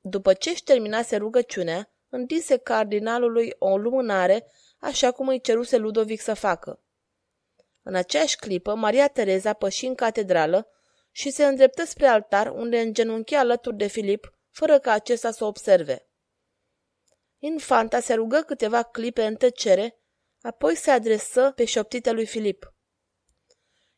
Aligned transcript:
După 0.00 0.32
ce 0.32 0.50
își 0.50 0.62
terminase 0.62 1.16
rugăciunea, 1.16 1.92
întinse 2.08 2.56
cardinalului 2.56 3.54
o 3.58 3.76
lumânare, 3.76 4.46
așa 4.78 5.12
cum 5.12 5.28
îi 5.28 5.40
ceruse 5.40 5.76
Ludovic 5.76 6.20
să 6.20 6.34
facă. 6.34 6.82
În 7.82 7.94
aceeași 7.94 8.36
clipă, 8.36 8.74
Maria 8.74 9.08
Tereza 9.08 9.52
păși 9.52 9.86
în 9.86 9.94
catedrală 9.94 10.68
și 11.10 11.30
se 11.30 11.46
îndreptă 11.46 11.84
spre 11.84 12.06
altar, 12.06 12.50
unde 12.50 12.80
îngenunchea 12.80 13.38
alături 13.40 13.76
de 13.76 13.86
Filip, 13.86 14.38
fără 14.50 14.78
ca 14.78 14.92
acesta 14.92 15.30
să 15.30 15.44
observe. 15.44 16.08
Infanta 17.38 18.00
se 18.00 18.14
rugă 18.14 18.40
câteva 18.40 18.82
clipe 18.82 19.24
în 19.24 19.34
tăcere, 19.34 19.98
apoi 20.40 20.76
se 20.76 20.90
adresă 20.90 21.52
pe 21.54 21.64
șoptite 21.64 22.10
lui 22.10 22.26
Filip. 22.26 22.74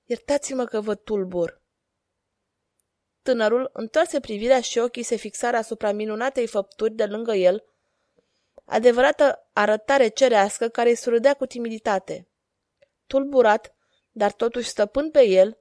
Iertați-mă 0.04 0.64
că 0.64 0.80
vă 0.80 0.94
tulbur. 0.94 1.66
Tânărul 3.28 3.70
întoarse 3.72 4.20
privirea 4.20 4.60
și 4.60 4.78
ochii 4.78 5.02
se 5.02 5.16
fixară 5.16 5.56
asupra 5.56 5.92
minunatei 5.92 6.46
făpturi 6.46 6.92
de 6.94 7.04
lângă 7.04 7.34
el, 7.34 7.64
adevărată 8.64 9.48
arătare 9.52 10.08
cerească 10.08 10.68
care 10.68 10.88
îi 10.88 10.94
surâdea 10.94 11.34
cu 11.34 11.46
timiditate. 11.46 12.28
Tulburat, 13.06 13.74
dar 14.10 14.32
totuși 14.32 14.68
stăpân 14.68 15.10
pe 15.10 15.26
el, 15.26 15.58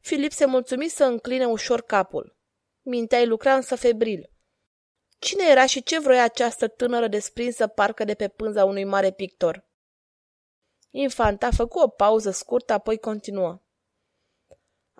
Filip 0.00 0.32
se 0.32 0.44
mulțumi 0.44 0.88
să 0.88 1.04
încline 1.04 1.46
ușor 1.46 1.80
capul. 1.80 2.36
Mintea 2.82 3.18
îi 3.18 3.26
lucra 3.26 3.54
însă 3.54 3.76
febril. 3.76 4.30
Cine 5.18 5.44
era 5.50 5.66
și 5.66 5.82
ce 5.82 6.00
vroia 6.00 6.24
această 6.24 6.68
tânără 6.68 7.08
desprinsă 7.08 7.66
parcă 7.66 8.04
de 8.04 8.14
pe 8.14 8.28
pânza 8.28 8.64
unui 8.64 8.84
mare 8.84 9.12
pictor? 9.12 9.64
Infanta 10.90 11.50
făcu 11.50 11.78
o 11.78 11.88
pauză 11.88 12.30
scurtă, 12.30 12.72
apoi 12.72 12.98
continuă. 12.98 13.62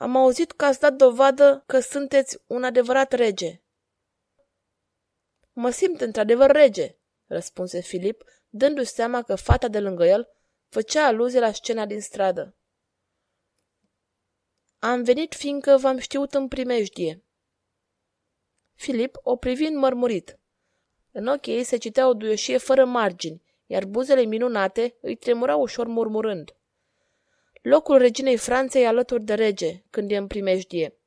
Am 0.00 0.16
auzit 0.16 0.52
că 0.52 0.64
ați 0.64 0.80
dat 0.80 0.92
dovadă 0.92 1.62
că 1.66 1.80
sunteți 1.80 2.38
un 2.46 2.64
adevărat 2.64 3.12
rege. 3.12 3.62
Mă 5.52 5.70
simt 5.70 6.00
într-adevăr 6.00 6.50
rege, 6.50 6.96
răspunse 7.26 7.80
Filip, 7.80 8.24
dându-și 8.48 8.90
seama 8.90 9.22
că 9.22 9.34
fata 9.34 9.68
de 9.68 9.80
lângă 9.80 10.04
el 10.04 10.28
făcea 10.68 11.06
aluzie 11.06 11.40
la 11.40 11.52
scena 11.52 11.86
din 11.86 12.00
stradă. 12.00 12.56
Am 14.78 15.02
venit 15.02 15.34
fiindcă 15.34 15.76
v-am 15.76 15.98
știut 15.98 16.34
în 16.34 16.48
primejdie. 16.48 17.24
Filip 18.74 19.16
o 19.22 19.36
privi 19.36 19.64
înmărmurit. 19.64 20.38
În 21.10 21.26
ochii 21.26 21.54
ei 21.54 21.64
se 21.64 21.76
citea 21.76 22.08
o 22.08 22.14
duioșie 22.14 22.58
fără 22.58 22.84
margini, 22.84 23.42
iar 23.66 23.84
buzele 23.84 24.24
minunate 24.24 24.96
îi 25.00 25.16
tremurau 25.16 25.60
ușor 25.60 25.86
murmurând. 25.86 26.57
Locul 27.68 27.98
reginei 27.98 28.36
Franței 28.36 28.86
alături 28.86 29.24
de 29.24 29.34
rege, 29.34 29.82
când 29.90 30.10
e 30.10 30.16
în 30.16 30.26
primejdie. 30.26 30.98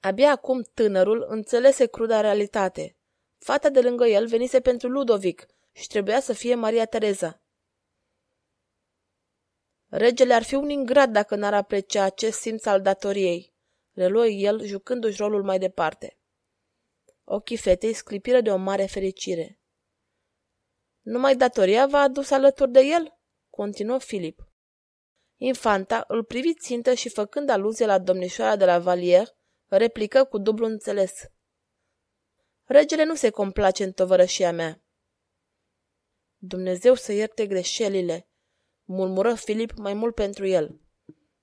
Abia 0.00 0.30
acum 0.30 0.62
tânărul 0.62 1.26
înțelese 1.28 1.86
cruda 1.86 2.20
realitate. 2.20 2.96
Fata 3.38 3.68
de 3.68 3.80
lângă 3.80 4.06
el 4.06 4.26
venise 4.26 4.60
pentru 4.60 4.88
Ludovic 4.88 5.46
și 5.72 5.86
trebuia 5.86 6.20
să 6.20 6.32
fie 6.32 6.54
Maria 6.54 6.84
Tereza. 6.84 7.42
Regele 9.86 10.34
ar 10.34 10.42
fi 10.42 10.54
un 10.54 10.68
ingrat 10.68 11.08
dacă 11.08 11.36
n-ar 11.36 11.54
aprecia 11.54 12.02
acest 12.02 12.40
simț 12.40 12.66
al 12.66 12.82
datoriei, 12.82 13.54
reluă 13.92 14.26
el, 14.26 14.64
jucându-și 14.64 15.20
rolul 15.20 15.42
mai 15.42 15.58
departe. 15.58 16.18
Ochii 17.24 17.56
fetei 17.56 17.92
sclipiră 17.92 18.40
de 18.40 18.50
o 18.50 18.56
mare 18.56 18.86
fericire. 18.86 19.60
Numai 21.00 21.36
datoria 21.36 21.86
v-a 21.86 22.00
adus 22.00 22.30
alături 22.30 22.70
de 22.70 22.80
el? 22.80 23.18
continuă 23.50 23.98
Filip. 23.98 24.49
Infanta 25.42 26.04
îl 26.08 26.24
privi 26.24 26.54
țintă 26.54 26.94
și 26.94 27.08
făcând 27.08 27.48
aluzie 27.48 27.86
la 27.86 27.98
domnișoara 27.98 28.56
de 28.56 28.64
la 28.64 28.78
Valier, 28.78 29.28
replică 29.66 30.24
cu 30.24 30.38
dublu 30.38 30.66
înțeles. 30.66 31.12
Regele 32.64 33.04
nu 33.04 33.14
se 33.14 33.30
complace 33.30 33.84
în 33.84 33.92
tovărășia 33.92 34.52
mea. 34.52 34.82
Dumnezeu 36.36 36.94
să 36.94 37.12
ierte 37.12 37.46
greșelile, 37.46 38.28
murmură 38.84 39.34
Filip 39.34 39.72
mai 39.76 39.94
mult 39.94 40.14
pentru 40.14 40.46
el. 40.46 40.80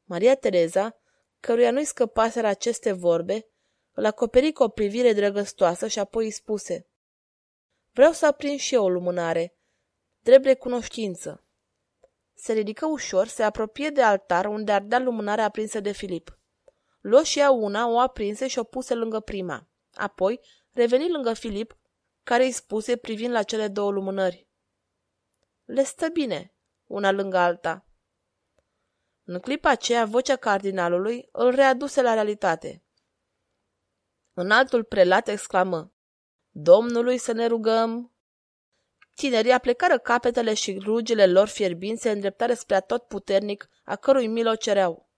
Maria 0.03 0.35
Tereza, 0.35 0.99
căruia 1.39 1.71
nu-i 1.71 1.85
scăpaseră 1.85 2.47
aceste 2.47 2.91
vorbe, 2.91 3.47
îl 3.91 4.05
acoperi 4.05 4.51
cu 4.51 4.63
o 4.63 4.69
privire 4.69 5.13
drăgăstoasă 5.13 5.87
și 5.87 5.99
apoi 5.99 6.25
îi 6.25 6.31
spuse 6.31 6.87
Vreau 7.91 8.11
să 8.11 8.25
aprind 8.25 8.59
și 8.59 8.73
eu 8.73 8.83
o 8.83 8.89
lumânare, 8.89 9.57
drept 10.19 10.45
recunoștință. 10.45 11.46
Se 12.39 12.53
ridică 12.53 12.85
ușor, 12.85 13.27
se 13.27 13.43
apropie 13.43 13.89
de 13.89 14.01
altar 14.01 14.45
unde 14.45 14.71
ardea 14.71 14.99
lumânarea 14.99 15.45
aprinsă 15.45 15.79
de 15.79 15.91
Filip. 15.91 16.39
Luă 16.99 17.23
și 17.23 17.39
ea 17.39 17.51
una, 17.51 17.87
o 17.87 17.99
aprinse 17.99 18.47
și 18.47 18.59
o 18.59 18.63
puse 18.63 18.93
lângă 18.93 19.19
prima. 19.19 19.69
Apoi 19.93 20.39
reveni 20.71 21.11
lângă 21.11 21.33
Filip, 21.33 21.77
care 22.23 22.43
îi 22.43 22.51
spuse 22.51 22.97
privind 22.97 23.33
la 23.33 23.43
cele 23.43 23.67
două 23.67 23.91
lumânări. 23.91 24.47
Le 25.65 25.83
stă 25.83 26.09
bine, 26.09 26.53
una 26.85 27.11
lângă 27.11 27.37
alta. 27.37 27.85
În 29.23 29.39
clipa 29.39 29.69
aceea, 29.69 30.05
vocea 30.05 30.35
cardinalului 30.35 31.29
îl 31.31 31.55
readuse 31.55 32.01
la 32.01 32.13
realitate. 32.13 32.83
În 34.33 34.51
altul 34.51 34.83
prelat 34.83 35.27
exclamă, 35.27 35.93
Domnului 36.49 37.17
să 37.17 37.31
ne 37.31 37.45
rugăm! 37.45 38.16
Tinerii 39.17 39.51
aplecară 39.51 39.99
capetele 39.99 40.53
și 40.53 40.77
rugile 40.83 41.27
lor 41.27 41.47
fierbinți 41.47 42.01
se 42.01 42.11
îndreptară 42.11 42.53
spre 42.53 42.81
tot 42.81 43.03
puternic, 43.03 43.69
a 43.83 43.95
cărui 43.95 44.27
mil 44.27 44.47
o 44.47 44.55
cereau. 44.55 45.09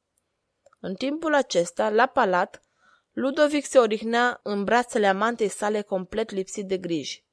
În 0.79 0.95
timpul 0.95 1.33
acesta, 1.33 1.89
la 1.89 2.05
palat, 2.05 2.61
Ludovic 3.11 3.65
se 3.65 3.79
odihnea 3.79 4.39
în 4.43 4.63
brațele 4.63 5.07
amantei 5.07 5.47
sale 5.47 5.81
complet 5.81 6.29
lipsit 6.29 6.67
de 6.67 6.77
griji. 6.77 7.25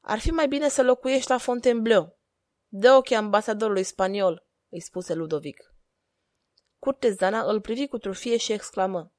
Ar 0.00 0.18
fi 0.18 0.30
mai 0.30 0.48
bine 0.48 0.68
să 0.68 0.82
locuiești 0.82 1.30
la 1.30 1.38
Fontainebleau. 1.38 2.18
Dă 2.68 2.92
ochii 2.92 3.16
ambasadorului 3.16 3.82
spaniol, 3.82 4.46
îi 4.68 4.80
spuse 4.80 5.14
Ludovic. 5.14 5.74
Curtezana 6.78 7.42
îl 7.42 7.60
privi 7.60 7.86
cu 7.86 7.98
trufie 7.98 8.36
și 8.36 8.52
exclamă. 8.52 9.12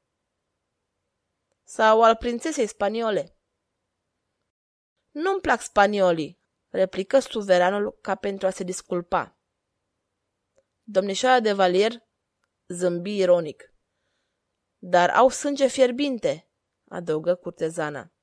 Sau 1.63 2.03
al 2.03 2.15
prințesei 2.15 2.67
spaniole. 2.67 3.37
Nu-mi 5.13 5.41
plac 5.41 5.61
spaniolii, 5.61 6.39
replică 6.69 7.19
suveranul 7.19 7.97
ca 8.01 8.15
pentru 8.15 8.47
a 8.47 8.49
se 8.49 8.63
disculpa. 8.63 9.37
Domnișoara 10.83 11.39
de 11.39 11.53
Valier 11.53 12.03
zâmbi 12.67 13.17
ironic. 13.17 13.73
Dar 14.77 15.09
au 15.09 15.29
sânge 15.29 15.67
fierbinte, 15.67 16.49
adăugă 16.87 17.35
curtezana. 17.35 18.13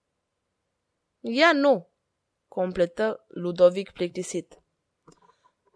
Ea 1.20 1.52
nu, 1.52 1.92
completă 2.48 3.24
Ludovic 3.28 3.90
plictisit. 3.90 4.62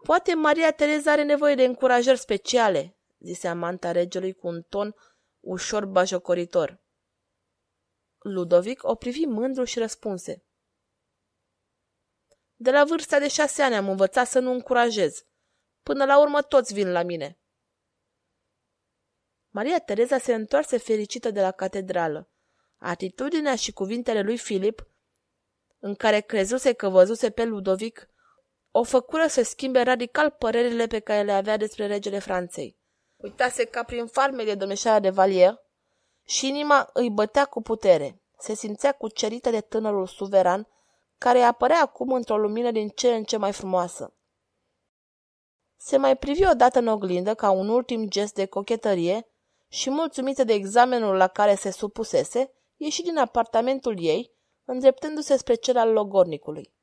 Poate 0.03 0.33
Maria 0.33 0.71
Tereza 0.71 1.11
are 1.11 1.23
nevoie 1.23 1.55
de 1.55 1.63
încurajări 1.63 2.19
speciale, 2.19 2.97
zise 3.19 3.47
amanta 3.47 3.91
regelui 3.91 4.33
cu 4.33 4.47
un 4.47 4.61
ton 4.61 4.95
ușor 5.39 5.85
bajocoritor. 5.85 6.83
Ludovic 8.17 8.83
o 8.83 8.95
privi 8.95 9.25
mândru 9.25 9.63
și 9.63 9.79
răspunse. 9.79 10.44
De 12.55 12.71
la 12.71 12.83
vârsta 12.83 13.19
de 13.19 13.27
șase 13.27 13.61
ani 13.61 13.75
am 13.75 13.89
învățat 13.89 14.27
să 14.27 14.39
nu 14.39 14.51
încurajez. 14.51 15.25
Până 15.83 16.05
la 16.05 16.19
urmă 16.19 16.41
toți 16.41 16.73
vin 16.73 16.91
la 16.91 17.03
mine. 17.03 17.39
Maria 19.49 19.79
Tereza 19.79 20.17
se 20.17 20.33
întoarse 20.33 20.77
fericită 20.77 21.31
de 21.31 21.41
la 21.41 21.51
catedrală. 21.51 22.29
Atitudinea 22.77 23.55
și 23.55 23.73
cuvintele 23.73 24.21
lui 24.21 24.37
Filip, 24.37 24.87
în 25.79 25.95
care 25.95 26.19
crezuse 26.19 26.73
că 26.73 26.89
văzuse 26.89 27.29
pe 27.29 27.43
Ludovic, 27.43 28.09
o 28.71 28.83
făcură 28.83 29.27
să 29.27 29.43
schimbe 29.43 29.81
radical 29.81 30.29
părerile 30.29 30.87
pe 30.87 30.99
care 30.99 31.21
le 31.21 31.31
avea 31.31 31.57
despre 31.57 31.87
regele 31.87 32.19
Franței. 32.19 32.77
Uitase 33.15 33.65
ca 33.65 33.83
prin 33.83 34.05
farmele 34.05 34.55
domnișoara 34.55 34.99
de 34.99 35.09
Valier 35.09 35.59
și 36.23 36.47
inima 36.47 36.89
îi 36.93 37.09
bătea 37.09 37.45
cu 37.45 37.61
putere. 37.61 38.21
Se 38.39 38.53
simțea 38.53 38.91
cucerită 38.91 39.49
de 39.49 39.61
tânărul 39.61 40.07
suveran 40.07 40.67
care 41.17 41.39
apărea 41.39 41.81
acum 41.81 42.11
într-o 42.11 42.37
lumină 42.37 42.71
din 42.71 42.87
ce 42.87 43.15
în 43.15 43.23
ce 43.23 43.37
mai 43.37 43.51
frumoasă. 43.51 44.13
Se 45.75 45.97
mai 45.97 46.17
privi 46.17 46.45
odată 46.45 46.79
în 46.79 46.87
oglindă 46.87 47.33
ca 47.33 47.49
un 47.49 47.69
ultim 47.69 48.07
gest 48.07 48.33
de 48.33 48.45
cochetărie 48.45 49.27
și, 49.67 49.89
mulțumită 49.89 50.43
de 50.43 50.53
examenul 50.53 51.15
la 51.15 51.27
care 51.27 51.55
se 51.55 51.71
supusese, 51.71 52.51
ieși 52.77 53.01
din 53.01 53.17
apartamentul 53.17 53.95
ei, 53.99 54.31
îndreptându-se 54.65 55.37
spre 55.37 55.53
cel 55.53 55.77
al 55.77 55.91
logornicului. 55.91 56.73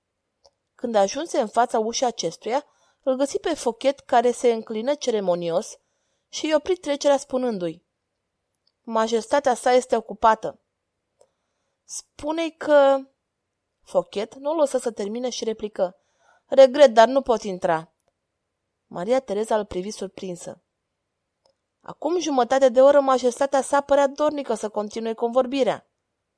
Când 0.75 0.95
ajunse 0.95 1.41
în 1.41 1.47
fața 1.47 1.79
ușii 1.79 2.07
acestuia, 2.07 2.65
îl 3.03 3.17
găsi 3.17 3.39
pe 3.39 3.55
Fochet 3.55 4.01
care 4.01 4.31
se 4.31 4.53
înclină 4.53 4.95
ceremonios 4.95 5.79
și 6.29 6.47
i 6.47 6.55
opri 6.55 6.77
trecerea 6.77 7.17
spunându-i 7.17 7.83
Majestatea 8.83 9.55
sa 9.55 9.73
este 9.73 9.97
ocupată. 9.97 10.61
Spune-i 11.85 12.57
că... 12.57 12.99
Fochet 13.83 14.35
nu 14.35 14.51
o 14.51 14.55
lăsă 14.55 14.79
să 14.79 14.91
termine 14.91 15.29
și 15.29 15.45
replică. 15.45 15.97
Regret, 16.47 16.95
dar 16.95 17.09
nu 17.09 17.23
pot 17.23 17.43
intra. 17.43 17.93
Maria 18.87 19.21
Tereza 19.21 19.57
îl 19.57 19.65
privi 19.65 19.91
surprinsă. 19.91 20.63
Acum 21.81 22.21
jumătate 22.21 22.69
de 22.69 22.83
oră 22.83 23.01
majestatea 23.01 23.63
sa 23.63 23.81
părea 23.81 24.07
dornică 24.07 24.55
să 24.55 24.69
continue 24.69 25.13
convorbirea, 25.13 25.87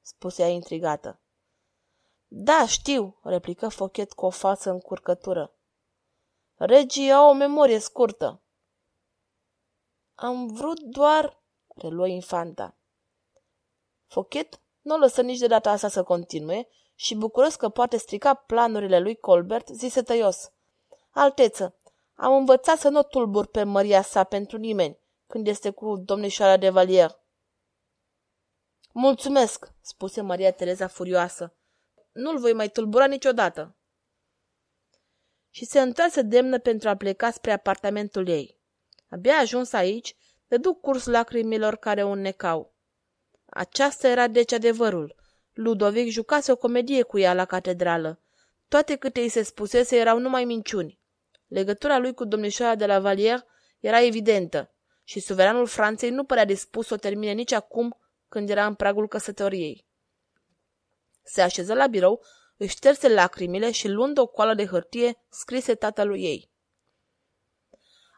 spuse 0.00 0.42
ea 0.42 0.48
intrigată. 0.48 1.20
Da, 2.28 2.66
știu, 2.66 3.18
replică 3.22 3.68
Fochet 3.68 4.12
cu 4.12 4.26
o 4.26 4.30
față 4.30 4.70
încurcătură. 4.70 5.54
Regii 6.54 7.12
au 7.12 7.28
o 7.28 7.32
memorie 7.32 7.78
scurtă. 7.78 8.42
Am 10.14 10.46
vrut 10.46 10.80
doar, 10.80 11.42
reluă 11.74 12.06
infanta. 12.06 12.76
Fochet 14.06 14.60
nu 14.80 14.94
o 14.94 14.98
lăsă 14.98 15.22
nici 15.22 15.38
de 15.38 15.46
data 15.46 15.70
asta 15.70 15.88
să 15.88 16.02
continue 16.02 16.68
și 16.94 17.14
bucuros 17.14 17.56
că 17.56 17.68
poate 17.68 17.96
strica 17.96 18.34
planurile 18.34 18.98
lui 18.98 19.16
Colbert, 19.16 19.68
zise 19.68 20.02
tăios. 20.02 20.52
Alteță, 21.10 21.76
am 22.14 22.34
învățat 22.34 22.78
să 22.78 22.88
nu 22.88 23.02
tulbur 23.02 23.46
pe 23.46 23.62
măria 23.62 24.02
sa 24.02 24.24
pentru 24.24 24.56
nimeni 24.56 24.98
când 25.26 25.46
este 25.46 25.70
cu 25.70 25.96
domnișoara 25.96 26.56
de 26.56 26.70
Valier. 26.70 27.18
Mulțumesc, 28.92 29.72
spuse 29.80 30.20
Maria 30.20 30.52
Tereza 30.52 30.86
furioasă. 30.86 31.54
Nu-l 32.12 32.38
voi 32.38 32.52
mai 32.52 32.68
tulbura 32.68 33.06
niciodată. 33.06 33.76
Și 35.50 35.64
se 35.64 35.80
întoarse 35.80 36.22
demnă 36.22 36.58
pentru 36.58 36.88
a 36.88 36.96
pleca 36.96 37.30
spre 37.30 37.52
apartamentul 37.52 38.28
ei. 38.28 38.58
Abia 39.08 39.36
ajuns 39.36 39.72
aici, 39.72 40.16
duc 40.48 40.80
curs 40.80 41.06
lacrimilor 41.06 41.76
care 41.76 42.04
o 42.04 42.14
necau. 42.14 42.74
Aceasta 43.46 44.08
era 44.08 44.26
deci 44.26 44.52
adevărul. 44.52 45.14
Ludovic 45.54 46.10
jucase 46.10 46.52
o 46.52 46.56
comedie 46.56 47.02
cu 47.02 47.18
ea 47.18 47.34
la 47.34 47.44
catedrală. 47.44 48.20
Toate 48.68 48.96
câte 48.96 49.20
îi 49.20 49.28
se 49.28 49.42
spusese 49.42 49.96
erau 49.96 50.18
numai 50.18 50.44
minciuni. 50.44 50.98
Legătura 51.46 51.98
lui 51.98 52.14
cu 52.14 52.24
domnișoara 52.24 52.74
de 52.74 52.86
la 52.86 53.00
Valier 53.00 53.44
era 53.80 54.02
evidentă 54.02 54.74
și 55.04 55.20
suveranul 55.20 55.66
Franței 55.66 56.10
nu 56.10 56.24
părea 56.24 56.44
dispus 56.44 56.86
să 56.86 56.94
o 56.94 56.96
termine 56.96 57.32
nici 57.32 57.52
acum 57.52 57.98
când 58.28 58.50
era 58.50 58.66
în 58.66 58.74
pragul 58.74 59.08
căsătoriei. 59.08 59.86
Se 61.22 61.40
așeză 61.42 61.74
la 61.74 61.86
birou, 61.86 62.24
își 62.56 62.70
șterse 62.70 63.08
lacrimile 63.08 63.70
și 63.70 63.88
luând 63.88 64.18
o 64.18 64.26
coală 64.26 64.54
de 64.54 64.66
hârtie, 64.66 65.22
scrise 65.28 65.74
tatălui 65.74 66.22
ei. 66.22 66.50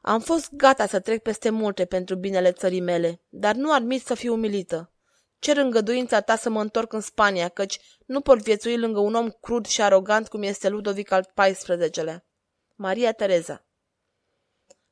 Am 0.02 0.20
fost 0.20 0.54
gata 0.54 0.86
să 0.86 1.00
trec 1.00 1.22
peste 1.22 1.50
multe 1.50 1.84
pentru 1.84 2.16
binele 2.16 2.52
țării 2.52 2.80
mele, 2.80 3.20
dar 3.28 3.54
nu 3.54 3.72
admit 3.72 4.02
să 4.04 4.14
fiu 4.14 4.32
umilită. 4.32 4.90
Cer 5.38 5.56
îngăduința 5.56 6.20
ta 6.20 6.36
să 6.36 6.50
mă 6.50 6.60
întorc 6.60 6.92
în 6.92 7.00
Spania, 7.00 7.48
căci 7.48 7.80
nu 8.06 8.20
pot 8.20 8.42
viețui 8.42 8.78
lângă 8.78 8.98
un 8.98 9.14
om 9.14 9.30
crud 9.30 9.66
și 9.66 9.82
arogant 9.82 10.28
cum 10.28 10.42
este 10.42 10.68
Ludovic 10.68 11.10
al 11.10 11.32
XIV-lea. 11.34 12.26
Maria 12.74 13.12
Tereza 13.12 13.66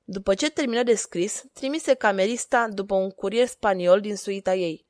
După 0.05 0.35
ce 0.35 0.50
termină 0.50 0.82
de 0.82 0.94
scris, 0.94 1.44
trimise 1.52 1.94
camerista 1.94 2.69
după 2.69 2.94
un 2.94 3.11
curier 3.11 3.46
spaniol 3.46 4.00
din 4.00 4.17
suita 4.17 4.55
ei. 4.55 4.87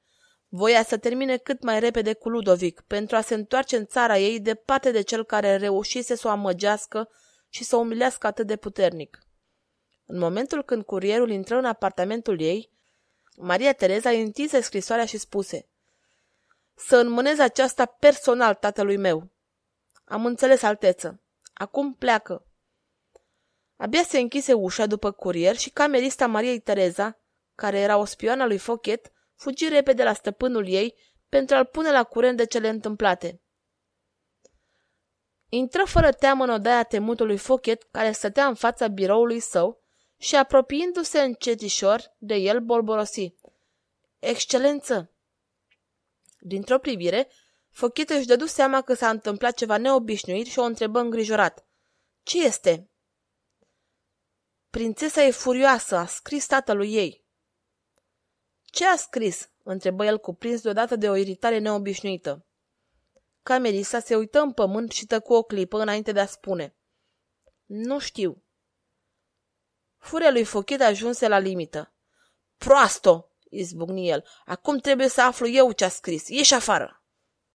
Voia 0.48 0.82
să 0.82 0.96
termine 0.96 1.36
cât 1.36 1.62
mai 1.62 1.80
repede 1.80 2.12
cu 2.14 2.28
Ludovic, 2.28 2.80
pentru 2.86 3.16
a 3.16 3.20
se 3.20 3.34
întoarce 3.34 3.76
în 3.76 3.86
țara 3.86 4.18
ei 4.18 4.40
departe 4.40 4.90
de 4.90 5.00
cel 5.00 5.24
care 5.24 5.56
reușise 5.56 6.14
să 6.14 6.26
o 6.26 6.30
amăgească 6.30 7.08
și 7.48 7.64
să 7.64 7.76
o 7.76 7.78
umilească 7.78 8.26
atât 8.26 8.46
de 8.46 8.56
puternic. 8.56 9.18
În 10.06 10.18
momentul 10.18 10.64
când 10.64 10.82
curierul 10.82 11.30
intră 11.30 11.56
în 11.56 11.64
apartamentul 11.64 12.40
ei, 12.40 12.73
Maria 13.36 13.72
Tereza 13.72 14.10
întinse 14.10 14.60
scrisoarea 14.60 15.04
și 15.04 15.18
spuse 15.18 15.68
Să 16.74 16.96
înmânez 16.96 17.38
aceasta 17.38 17.86
personal 17.86 18.54
tatălui 18.54 18.96
meu. 18.96 19.30
Am 20.04 20.26
înțeles, 20.26 20.62
alteță. 20.62 21.22
Acum 21.54 21.94
pleacă. 21.94 22.46
Abia 23.76 24.02
se 24.02 24.18
închise 24.18 24.52
ușa 24.52 24.86
după 24.86 25.10
curier 25.10 25.56
și 25.56 25.70
camerista 25.70 26.26
Mariei 26.26 26.60
Tereza, 26.60 27.18
care 27.54 27.78
era 27.78 27.96
o 27.96 28.04
spioană 28.04 28.46
lui 28.46 28.58
Fochet, 28.58 29.12
fugi 29.34 29.68
repede 29.68 30.04
la 30.04 30.12
stăpânul 30.12 30.68
ei 30.68 30.94
pentru 31.28 31.56
a-l 31.56 31.64
pune 31.64 31.90
la 31.90 32.04
curent 32.04 32.36
de 32.36 32.46
cele 32.46 32.68
întâmplate. 32.68 33.42
Intră 35.48 35.84
fără 35.84 36.12
teamă 36.12 36.44
în 36.44 36.50
odaia 36.50 36.82
temutului 36.82 37.36
Fochet, 37.36 37.82
care 37.90 38.12
stătea 38.12 38.46
în 38.46 38.54
fața 38.54 38.86
biroului 38.86 39.40
său, 39.40 39.83
și 40.24 40.36
apropiindu-se 40.36 41.20
încetișor 41.20 42.14
de 42.18 42.34
el 42.34 42.60
bolborosi. 42.60 43.34
Excelență! 44.18 45.12
Dintr-o 46.38 46.78
privire, 46.78 47.30
Fochet 47.70 48.10
își 48.10 48.26
dădu 48.26 48.46
seama 48.46 48.82
că 48.82 48.94
s-a 48.94 49.10
întâmplat 49.10 49.54
ceva 49.54 49.76
neobișnuit 49.76 50.46
și 50.46 50.58
o 50.58 50.62
întrebă 50.62 50.98
îngrijorat. 50.98 51.66
Ce 52.22 52.44
este?" 52.44 52.90
Prințesa 54.70 55.22
e 55.22 55.30
furioasă, 55.30 55.96
a 55.96 56.06
scris 56.06 56.46
tatălui 56.46 56.94
ei. 56.94 57.24
Ce 58.62 58.86
a 58.86 58.96
scris? 58.96 59.50
întrebă 59.62 60.04
el 60.04 60.18
cuprins 60.18 60.60
deodată 60.60 60.96
de 60.96 61.08
o 61.08 61.14
iritare 61.14 61.58
neobișnuită. 61.58 62.46
Camerisa 63.42 64.00
se 64.00 64.16
uită 64.16 64.40
în 64.40 64.52
pământ 64.52 64.90
și 64.90 65.06
tăcu 65.06 65.34
o 65.34 65.42
clipă 65.42 65.80
înainte 65.80 66.12
de 66.12 66.20
a 66.20 66.26
spune. 66.26 66.76
Nu 67.64 67.98
știu. 67.98 68.43
Furia 70.04 70.30
lui 70.30 70.44
Fochit 70.44 70.80
ajunse 70.80 71.28
la 71.28 71.38
limită. 71.38 71.92
Proasto! 72.56 73.28
izbucni 73.50 74.08
el. 74.08 74.24
Acum 74.44 74.78
trebuie 74.78 75.08
să 75.08 75.22
aflu 75.22 75.48
eu 75.48 75.72
ce 75.72 75.84
a 75.84 75.88
scris. 75.88 76.28
Ieși 76.28 76.54
afară! 76.54 77.03